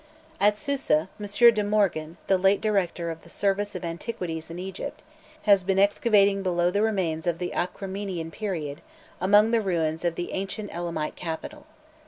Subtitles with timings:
[0.39, 1.27] At Susa, M.
[1.53, 5.03] de Morgan, the late director of the Service of Antiquities in Egypt,
[5.43, 8.81] has been excavating below the remains of the Achremenian period,
[9.19, 11.67] among the ruins of the ancient Elamite capital.